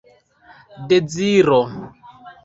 [0.89, 1.59] deziro